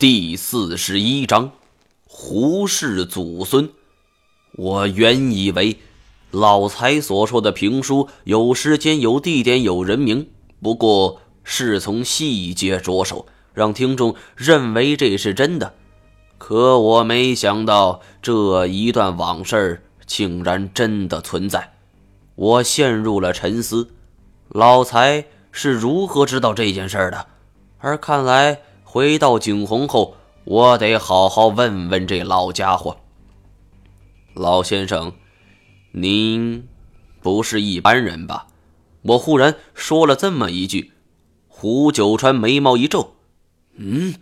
[0.00, 1.50] 第四十一章，
[2.06, 3.68] 胡氏祖孙。
[4.52, 5.76] 我原以为
[6.30, 10.28] 老财所说的评书有时间、有地点、有人名，
[10.62, 15.74] 不过是从细节着手，让听众认为这是真的。
[16.38, 21.72] 可我没想到这一段往事竟然真的存在，
[22.36, 23.88] 我陷入了沉思。
[24.50, 27.26] 老财是如何知道这件事的？
[27.78, 28.60] 而看来……
[28.90, 30.14] 回到景洪后，
[30.44, 32.96] 我得好好问问这老家伙。
[34.32, 35.12] 老先生，
[35.92, 36.66] 您
[37.20, 38.46] 不是一般人吧？
[39.02, 40.92] 我忽然说了这么一句。
[41.48, 43.12] 胡九川眉毛一皱
[43.76, 44.14] ：“嗯，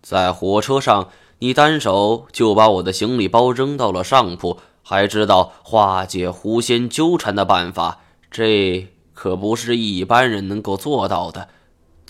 [0.00, 1.08] 在火车上，
[1.40, 7.98] 你单手就把我的行李包扔到了上铺，还知道化解狐仙纠缠的办法，
[8.30, 11.48] 这可不是一般人能够做到的。”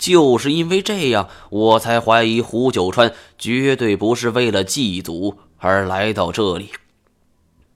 [0.01, 6.71] 就是因为这样，我才怀疑胡九川绝对不是为了祭祖而来到这里。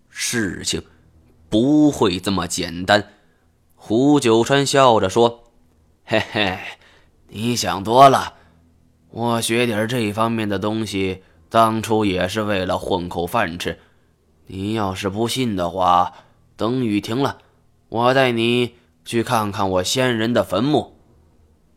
[0.10, 0.82] 事情
[1.50, 3.12] 不会这么简单。
[3.76, 5.44] 胡九川笑着说
[6.04, 6.58] ：“嘿嘿，
[7.28, 8.34] 你想多了。
[9.12, 13.78] 我学点这方面的东西，当初也是为了混口饭吃。
[14.48, 16.12] 你要是不信的话，
[16.58, 17.38] 等雨停了，
[17.90, 18.74] 我带你
[19.06, 20.94] 去看看我先人的坟墓。”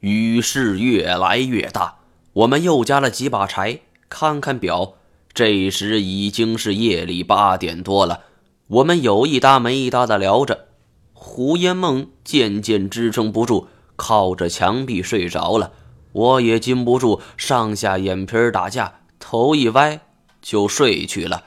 [0.00, 1.96] 雨势越来越大，
[2.32, 3.80] 我们又加了几把柴。
[4.08, 4.94] 看看表，
[5.34, 8.20] 这时已经是夜里八点多了。
[8.68, 10.66] 我们有一搭没一搭的聊着。
[11.12, 15.72] 胡烟梦渐渐支撑不住，靠着墙壁睡着了。
[16.12, 20.00] 我也禁不住上下眼皮打架，头一歪
[20.40, 21.44] 就睡去了。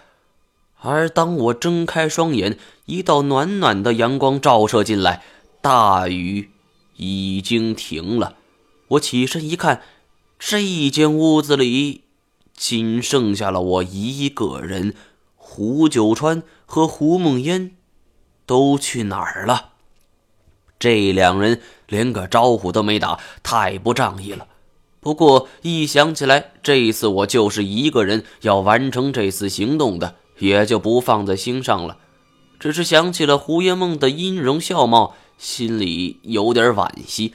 [0.81, 5.23] 而当我睁开双眼，一道暖暖的阳光照射进来，
[5.61, 6.49] 大雨
[6.97, 8.35] 已经停了。
[8.91, 9.81] 我起身一看，
[10.37, 12.01] 这间屋子里
[12.55, 14.93] 仅剩下了我一个人。
[15.35, 17.75] 胡九川和胡梦烟
[18.45, 19.71] 都去哪儿了？
[20.79, 24.47] 这两人连个招呼都没打，太不仗义了。
[24.99, 31.97] 不过一想起来，这一次我就是一个人要完成这次行动的，也就不放在心上了。
[32.59, 37.33] 只是想起了胡烟梦的音容笑貌，心里有点惋惜。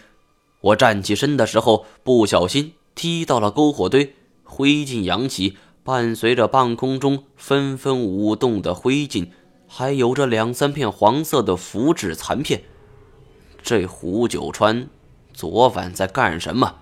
[0.67, 9.29] 我站起身的时候，不小心踢到了篝火堆，灰烬扬起，伴随着半空中纷纷舞动的灰烬，
[9.69, 12.63] 还有着两三片黄色的符纸残片。
[13.63, 14.89] 这胡九川
[15.33, 16.77] 昨晚在干什么？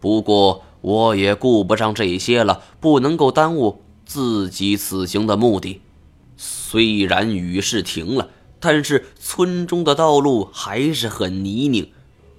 [0.00, 5.80] 不过我也顾不上这些了，不能够耽误自己此行的目的。
[6.36, 11.92] 虽然雨势停了，但是村中的道路还是很泥泞。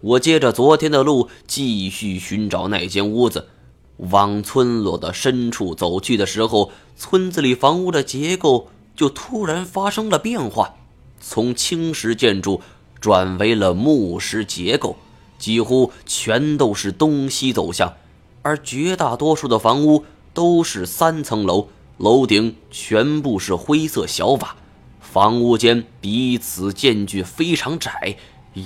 [0.03, 3.47] 我接着昨天的路继续寻找那间屋子，
[3.95, 10.75] 往村落的深处走去的时候，村子里房屋的结构就突然发生了变化，
[11.21, 12.59] 从青石建筑
[12.99, 14.97] 转为了木石结构，
[15.37, 17.93] 几乎全都是东西走向，
[18.41, 20.03] 而绝大多数的房屋
[20.33, 24.57] 都是三层楼，楼顶全部是灰色小瓦，
[24.99, 28.17] 房屋间彼此间距非常窄，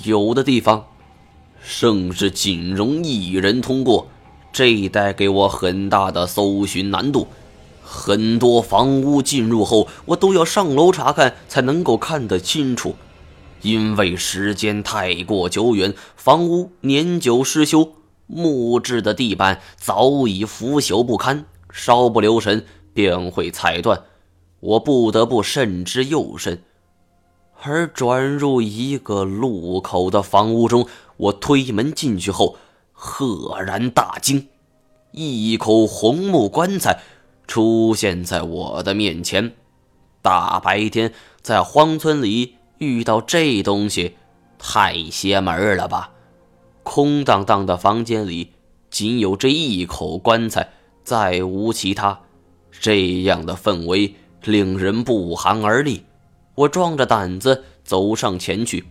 [0.02, 0.84] 有的地方。
[1.60, 4.08] 甚至仅容一人通过，
[4.52, 7.28] 这带给我很大的搜寻难度。
[7.82, 12.94] 很多房屋进入后，我都要上楼查看才能够看得清楚，
[13.62, 17.92] 因为时间太过久远，房屋年久失修，
[18.26, 24.02] 木质的地板早已腐朽不堪，稍不留神便会踩断。
[24.60, 26.62] 我不得不慎之又慎。
[27.60, 30.86] 而转入一个路口的房屋中，
[31.16, 32.56] 我推门进去后，
[32.92, 34.48] 赫然大惊，
[35.12, 37.00] 一口红木棺材
[37.46, 39.54] 出现在我的面前。
[40.22, 44.16] 大白天在荒村里遇到这东西，
[44.58, 46.12] 太邪门了吧？
[46.82, 48.52] 空荡荡的房间里
[48.90, 50.70] 仅有这一口棺材，
[51.02, 52.20] 再无其他。
[52.70, 56.04] 这样的氛围令人不寒而栗。
[56.58, 58.84] 我壮着胆子走上前去。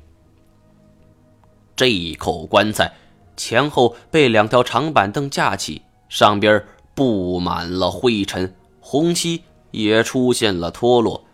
[1.75, 2.93] 这一口棺材
[3.35, 6.63] 前后被两条长板凳架起，上边
[6.95, 11.25] 布满了灰尘，红漆也出现了脱落。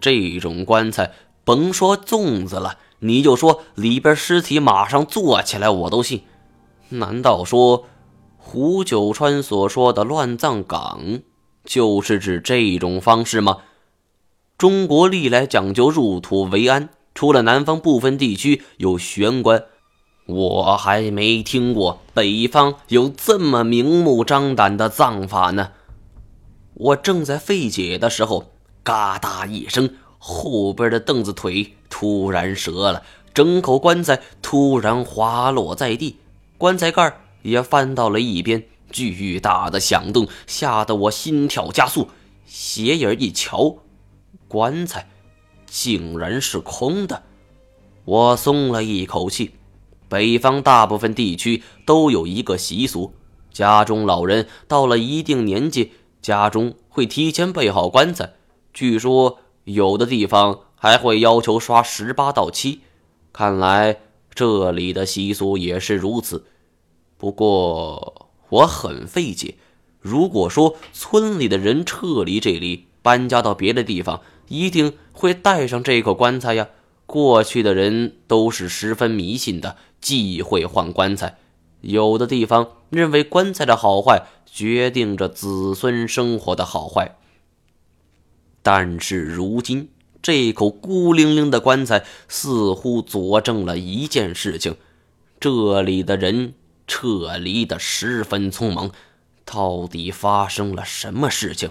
[0.00, 1.12] 这种棺材，
[1.44, 6.24] 甭说粽子了，你就说里边尸体马上坐起来，我都信。
[6.88, 7.84] 难道说
[8.36, 11.20] 胡九川所说的乱葬岗
[11.64, 13.58] 就是指这种方式吗？
[14.58, 19.64] 中国历来讲究入土为安，除了南方部分地区有玄关，
[20.24, 25.72] 我还没听过北方有这么明目张胆的葬法呢。
[26.72, 28.50] 我正在费解的时候，
[28.82, 33.02] 嘎哒一声，后边的凳子腿突然折了，
[33.34, 36.16] 整口棺材突然滑落在地，
[36.56, 42.08] 棺材盖也翻到了一边，巨大的响动吓得我心跳加速。
[42.46, 43.76] 斜眼一瞧，
[44.48, 45.08] 棺材
[45.66, 47.22] 竟然是空的，
[48.04, 49.52] 我松了一口气。
[50.08, 53.12] 北方大部分地区都有一个习俗：
[53.50, 58.34] 家中老人到了一定年纪，家中会提前备好棺材。
[58.72, 62.82] 据说有的地方还会要求刷十八道漆。
[63.32, 63.98] 看来
[64.32, 66.46] 这里的习俗也是如此。
[67.18, 69.56] 不过我很费解，
[70.00, 76.70] 如果说村里的人撤离这里，搬家到别的地方，一定会带上这口棺材呀。
[77.06, 79.76] 过去的人都是十分迷信的。
[80.00, 81.38] 忌讳换棺材，
[81.82, 87.16] 有的地方认为棺材的好坏决定着子孙生活的好坏。
[88.62, 89.88] 但是如今
[90.20, 94.74] 这口孤零零的棺材似乎佐证了一件事情：
[95.38, 96.54] 这里的人
[96.88, 98.90] 撤离的十分匆忙。
[99.44, 101.70] 到底发生了什么事情？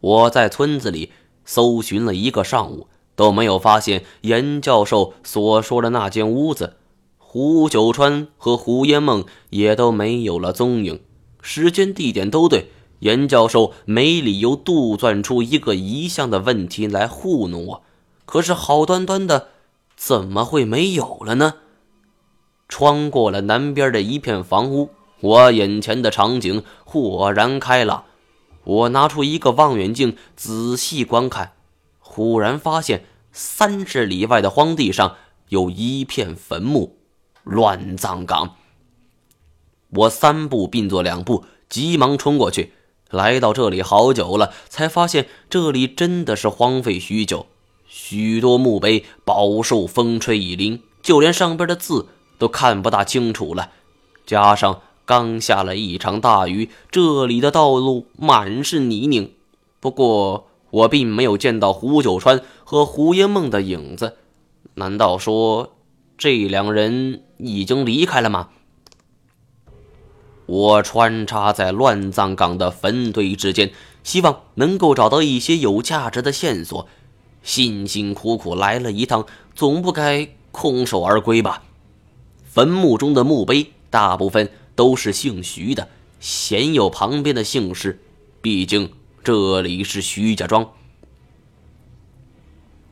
[0.00, 1.12] 我在村子里
[1.44, 2.88] 搜寻了一个上午。
[3.16, 6.76] 都没有发现严教授所说的那间屋子，
[7.18, 11.02] 胡九川和胡烟梦也都没有了踪影，
[11.42, 12.68] 时间地点都对，
[13.00, 17.82] 严教授没理由杜撰出一个遗像的问题来糊弄我。
[18.24, 19.48] 可是好端端的，
[19.96, 21.56] 怎么会没有了呢？
[22.70, 24.88] 穿过了南边的一片房屋，
[25.20, 28.04] 我眼前的场景豁然开朗。
[28.70, 31.54] 我拿出一个望远镜仔细观看。
[31.98, 35.16] 忽然发现三十里外的荒地上
[35.48, 36.96] 有一片坟墓，
[37.42, 38.56] 乱葬岗。
[39.90, 42.72] 我三步并作两步，急忙冲过去。
[43.10, 47.46] 来到这里好久了，才发现这里真的是荒废许久，
[47.88, 52.06] 许多墓碑饱受风吹雨淋，就连上边的字
[52.38, 53.72] 都看不大清楚了。
[54.24, 59.32] 加上刚下了一场大雨，这里的道路满是泥泞。
[59.80, 60.46] 不过。
[60.72, 64.18] 我并没有见到胡九川和胡烟梦的影子，
[64.74, 65.72] 难道说
[66.16, 68.50] 这两人已经离开了吗？
[70.46, 73.72] 我穿插在乱葬岗的坟堆之间，
[74.04, 76.86] 希望能够找到一些有价值的线索。
[77.42, 81.64] 辛辛苦苦来了一趟，总不该空手而归吧？
[82.44, 84.48] 坟墓中的墓碑大部分
[84.80, 85.90] 都是姓徐的，
[86.20, 88.00] 鲜有旁边的姓氏，
[88.40, 88.92] 毕竟。
[89.22, 90.70] 这里是徐家庄。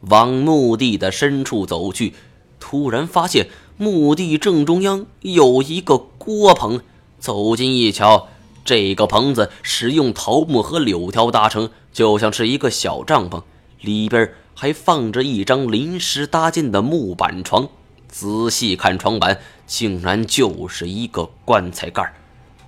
[0.00, 2.12] 往墓地的深处走去，
[2.61, 3.49] 突然发现
[3.79, 6.82] 墓地正中央有一个锅棚。
[7.19, 8.29] 走近一瞧，
[8.67, 13.43] 这个棚子使用桃木和柳条搭成，就像是一个小帐篷。
[13.81, 17.70] 里边还放着一张临时搭建的木板床。
[18.08, 22.12] 仔细看床板，竟然就是一个棺材盖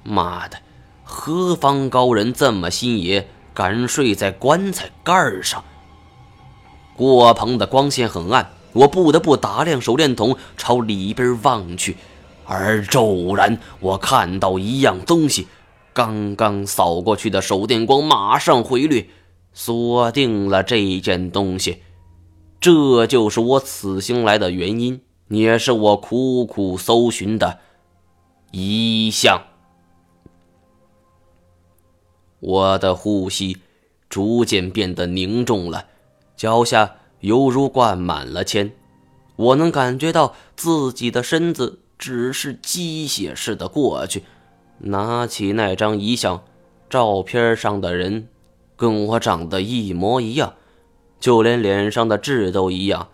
[0.04, 0.58] 妈的，
[1.02, 3.26] 何方高人这么心野？
[3.52, 5.64] 敢睡在棺材盖上。
[6.96, 11.96] 锅棚的光线很暗，我不得不打亮手电筒朝里边望去。
[12.46, 15.48] 而骤然，我看到一样东西，
[15.92, 19.08] 刚刚扫过去的手电光马上回掠，
[19.52, 21.82] 锁定了这件东西。
[22.60, 27.60] 这就是我此行来的原因，也是我苦苦搜寻的
[28.50, 29.42] 遗像。
[32.40, 33.58] 我的呼吸
[34.08, 35.86] 逐渐变得凝重了，
[36.36, 38.72] 脚下犹如灌满了铅。
[39.36, 44.24] 我能感觉到自己的身子只是机械似的过去，
[44.78, 46.42] 拿起那张遗像，
[46.88, 48.28] 照片上的人
[48.76, 50.54] 跟我长得一模一样，
[51.20, 53.08] 就连脸上的痣都一样，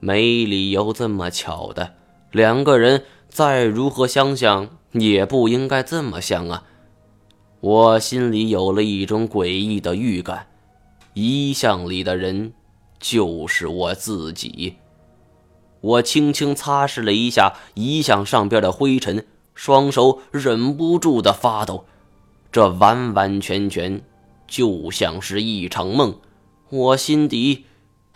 [0.00, 1.94] 没理由这么巧的。
[2.30, 6.64] 两个人再如何相像，也不应该这么像啊！
[7.60, 10.46] 我心里有了一种诡异的预感，
[11.14, 12.52] 遗像里的人
[13.00, 14.76] 就是我自己。
[15.80, 21.84] 我轻轻擦拭了一下遗像上边的灰尘，双手忍不住的发抖。
[22.50, 24.02] 这完完全全
[24.46, 26.18] 就像是一场梦，
[26.70, 27.64] 我心底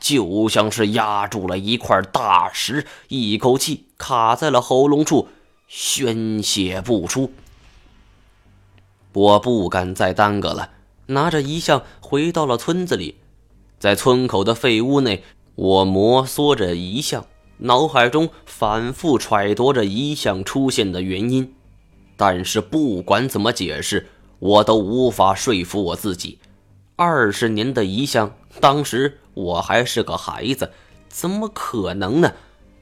[0.02, 5.28] 就像是压住了一块大石，一口气卡在了喉咙处，
[5.68, 7.32] 宣泄不出。
[9.12, 10.70] 我不敢再耽搁了，
[11.06, 13.14] 拿着遗像回到了村子里。
[13.78, 15.22] 在村口的废屋内，
[15.54, 17.24] 我摩挲着遗像，
[17.58, 21.54] 脑海中反复揣度着遗像出现的原因，
[22.16, 24.08] 但是不管怎么解释，
[24.40, 26.40] 我都无法说服我自己。
[26.96, 30.72] 二十年的遗像，当时我还是个孩子，
[31.08, 32.32] 怎么可能呢？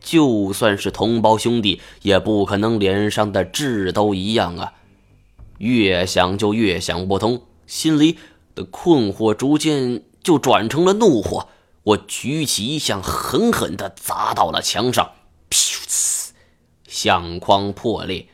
[0.00, 4.72] 就算是同胞兄弟，也不可能脸上的痣都一样啊！
[5.58, 8.18] 越想就越想不通，心里
[8.54, 11.48] 的困惑逐渐就转成了怒火。
[11.82, 15.12] 我举起遗像，狠狠地砸到了墙上，
[15.50, 16.30] 噗呲！
[16.86, 18.28] 相框破裂。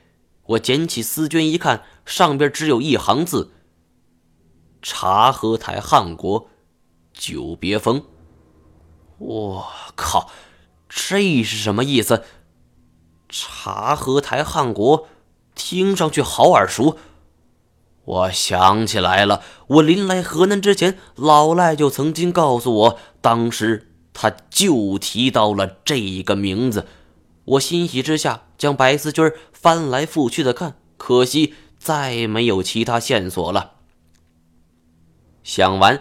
[0.46, 3.50] 我捡起丝绢一看，上边只有一行字
[4.80, 6.48] ：“察合台汉国，
[7.16, 8.04] 久别风。”
[9.18, 10.30] 我靠！
[10.88, 12.22] 这是什么意思？
[13.28, 15.08] 察合台汗国，
[15.54, 16.98] 听上去好耳熟。
[18.04, 26.86] 我想起来了，我临来河南之前，老赖就曾经告诉我，当时他就提到了这个名字。
[27.44, 33.72] 我欣喜之下，将白丝军翻来覆去的看，可惜再没有其他线索了。
[35.42, 36.00] 想完，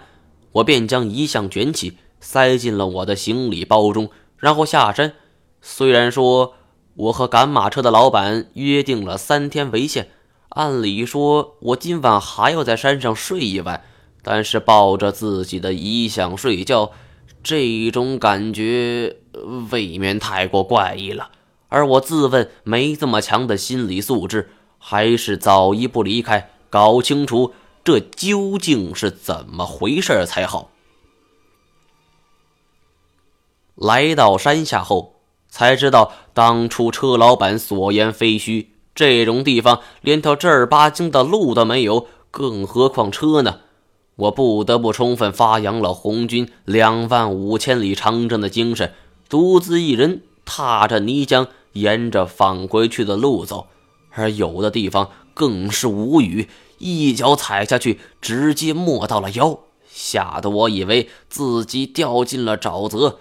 [0.55, 4.09] 我便将遗像卷起，塞进了我的行李包中。
[4.37, 5.13] 然后下山。
[5.61, 6.53] 虽然说
[6.95, 10.09] 我和赶马车的老板约定了三天为限，
[10.49, 13.83] 按理说我今晚还要在山上睡一晚，
[14.21, 16.91] 但是抱着自己的遗像睡觉，
[17.43, 19.17] 这种感觉
[19.71, 21.31] 未免太过怪异了。
[21.67, 27.53] 而我自问没这么强的心理素质，还是早一步离开，搞清楚
[27.85, 30.71] 这究竟是怎么回事才好。
[33.75, 35.17] 来到山下后，
[35.49, 38.71] 才知道当初车老板所言非虚。
[38.95, 43.59] 这种地方连条正儿八经的路都没有，更何况车呢？
[44.15, 48.93] 我不得不充分发扬了红军两万五千里长征的精神，
[49.29, 53.67] 独自一人踏着泥浆，沿着返回去的路走。
[54.11, 63.19] 而有的地方更是无语，一脚踩下去，直接没到了腰，吓得我以为自己掉进了沼泽。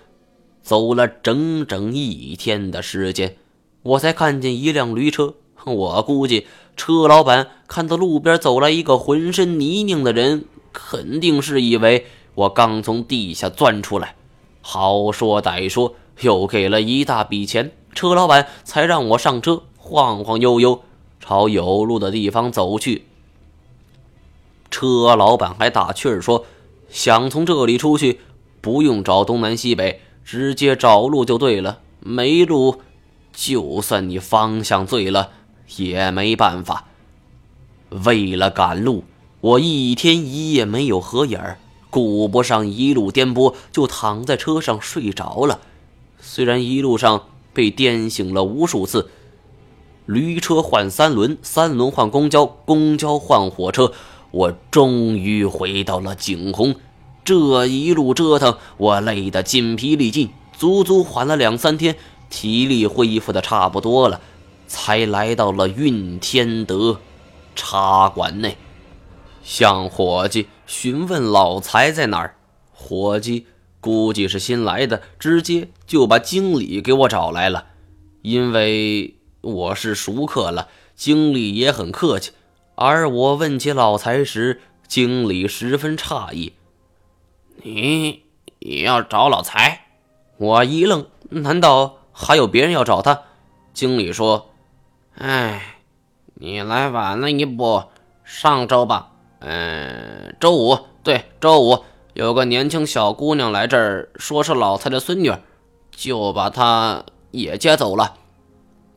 [0.63, 3.37] 走了整整一天的时间，
[3.83, 5.35] 我才看见一辆驴车。
[5.65, 6.47] 我估计
[6.77, 14.17] 车老板看到路边走来一个浑身泥泞的人，肯定是以为我刚从地下钻出来。
[14.63, 20.83] 好说歹说，又给了一大笔钱，车老板才让我上车，晃晃悠悠
[21.21, 23.05] 朝有路的地方走去。
[24.75, 26.45] 车老板还打趣儿说
[26.91, 28.19] ：“想从这里出去，
[28.61, 32.81] 不用找东南西北。”直接找路就对了，没路，
[33.31, 35.33] 就算你方向对了，
[35.77, 36.87] 也没办法。
[37.91, 39.05] 为了赶路，
[39.43, 41.59] 我一天一夜没有合眼儿，
[41.91, 45.61] 顾不上一路颠簸，就躺在车上睡着了。
[46.19, 49.11] 虽然一路上被颠醒了无数次，
[50.07, 53.93] 驴车换三轮，三轮换公交，公交换火车，
[54.35, 56.75] 我终于回到了景洪。
[57.25, 61.95] 这一路折腾，我累得筋疲力尽，足足缓了两三天，
[62.31, 64.21] 体力恢复的差不多了，
[64.67, 66.99] 才来到了运天德
[67.55, 68.57] 茶馆内，
[69.45, 72.35] 向伙计询问老财在哪儿。
[72.73, 73.47] 伙计
[73.81, 77.67] 估计是新来的，直接就把经理给我找来了。
[78.23, 82.33] 因为我是熟客了，经理也很客气。
[82.77, 86.55] 而我问起老财时，经理十分诧异。
[87.63, 88.25] 你
[88.59, 89.87] 也要找老财？
[90.37, 93.23] 我一愣，难道还有别人要找他？
[93.73, 94.51] 经理说
[95.19, 95.77] ：“哎，
[96.35, 97.85] 你来晚了一步。
[98.25, 105.33] 上周吧，嗯，周五，对，周五有个年轻小姑娘来这儿，说是老财的孙女，
[105.91, 108.17] 就把她也接走了。”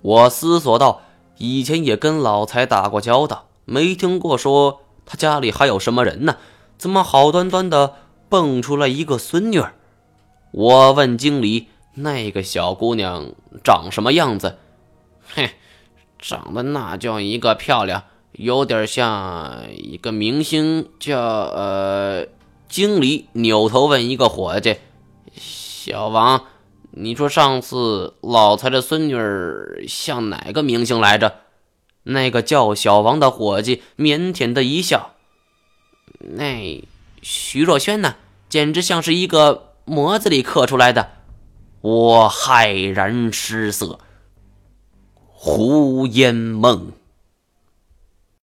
[0.02, 1.02] 我思索道
[1.38, 6.38] ：“以前也跟老财打过交道，没听过说他家里还有什么人呢？
[6.80, 7.94] 怎么好端端的？”
[8.30, 9.74] 蹦出来一个孙女儿，
[10.52, 13.32] 我问经理：“那个小姑娘
[13.64, 14.58] 长什么样子
[15.34, 15.52] ？”“嘿，
[16.20, 22.26] 长得那叫一个漂亮，有点像一个明星。”叫呃，
[22.68, 24.76] 经理扭头问一个伙计
[25.34, 26.44] ：“小王，
[26.92, 31.34] 你说上次老财的孙女儿像哪个明星来着？”
[32.08, 35.14] 那个叫小王的伙计腼腆的一笑
[36.20, 36.84] ：“那……”
[37.22, 38.16] 徐若瑄呢？
[38.48, 41.10] 简直像是一个模子里刻出来的。
[41.82, 44.00] 我骇然失色。
[45.16, 46.94] 胡烟梦。